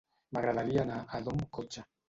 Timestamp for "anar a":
0.85-1.21